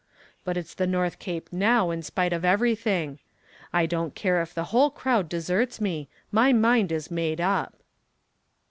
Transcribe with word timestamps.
"But 0.43 0.57
it's 0.57 0.73
the 0.73 0.87
North 0.87 1.19
Cape 1.19 1.53
now 1.53 1.91
in 1.91 2.01
spite 2.01 2.33
of 2.33 2.43
everything. 2.43 3.19
I 3.71 3.85
don't 3.85 4.15
care 4.15 4.41
if 4.41 4.51
the 4.51 4.63
whole 4.73 4.89
crowd 4.89 5.29
deserts 5.29 5.79
me, 5.79 6.09
my 6.31 6.51
mind 6.53 6.91
is 6.91 7.11
made 7.11 7.39
up." 7.39 7.75